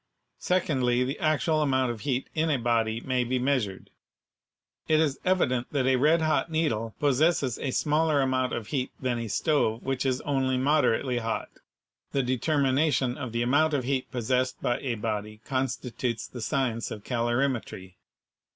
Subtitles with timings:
[0.39, 3.91] Secondly, the actual amount of HEAT 53 heat in a body may be measured.
[4.87, 9.19] It is evident that a red hot needle possesses a smaller amount of heat than
[9.19, 11.49] a stove which is only moderately hot.
[12.13, 17.03] The determination of the amount of heat possessed by a body constitutes the science of
[17.03, 17.93] calorimetry.